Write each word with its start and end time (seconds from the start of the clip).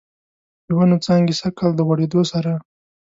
د 0.65 0.69
ونوو 0.77 1.03
څانګې 1.05 1.33
سږکال، 1.41 1.71
د 1.75 1.79
غوړیدو 1.87 2.21
سره 2.31 2.51